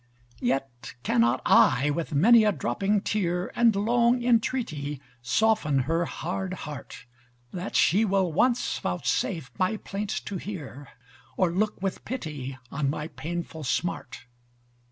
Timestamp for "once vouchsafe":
8.33-9.51